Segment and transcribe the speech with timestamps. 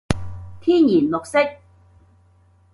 [0.59, 1.39] 天然綠色